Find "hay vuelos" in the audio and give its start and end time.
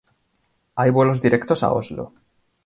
0.73-1.21